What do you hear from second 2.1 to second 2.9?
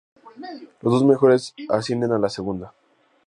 a la Segunda.